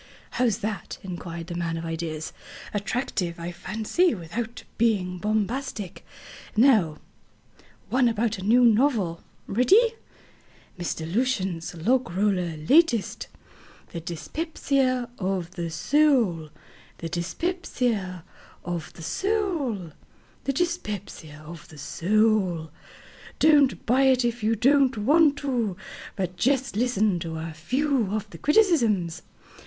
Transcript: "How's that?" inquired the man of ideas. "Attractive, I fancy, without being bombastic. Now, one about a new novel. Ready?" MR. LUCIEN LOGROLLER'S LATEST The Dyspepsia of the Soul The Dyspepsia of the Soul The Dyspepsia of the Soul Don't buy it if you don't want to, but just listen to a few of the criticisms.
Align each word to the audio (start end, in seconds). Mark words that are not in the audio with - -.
"How's 0.31 0.57
that?" 0.65 0.97
inquired 1.03 1.45
the 1.45 1.53
man 1.53 1.77
of 1.77 1.85
ideas. 1.85 2.33
"Attractive, 2.73 3.39
I 3.39 3.51
fancy, 3.51 4.15
without 4.15 4.63
being 4.79 5.19
bombastic. 5.19 6.03
Now, 6.57 6.97
one 7.91 8.07
about 8.09 8.39
a 8.39 8.43
new 8.43 8.65
novel. 8.65 9.21
Ready?" 9.45 9.93
MR. 10.79 11.13
LUCIEN 11.13 11.61
LOGROLLER'S 11.85 12.67
LATEST 12.67 13.27
The 13.91 13.99
Dyspepsia 14.01 15.07
of 15.19 15.51
the 15.51 15.69
Soul 15.69 16.49
The 16.97 17.07
Dyspepsia 17.07 18.23
of 18.65 18.91
the 18.93 19.03
Soul 19.03 19.91
The 20.45 20.53
Dyspepsia 20.53 21.43
of 21.45 21.67
the 21.67 21.77
Soul 21.77 22.71
Don't 23.37 23.85
buy 23.85 24.05
it 24.05 24.25
if 24.25 24.41
you 24.41 24.55
don't 24.55 24.97
want 24.97 25.37
to, 25.37 25.77
but 26.15 26.37
just 26.37 26.75
listen 26.75 27.19
to 27.19 27.37
a 27.37 27.53
few 27.53 28.07
of 28.11 28.27
the 28.31 28.39
criticisms. 28.39 29.21